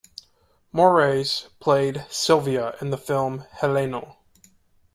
Moraes 0.73 1.49
played 1.59 2.07
Silvia 2.09 2.75
in 2.81 2.89
the 2.89 2.97
film 2.97 3.45
"Heleno". 3.59 4.15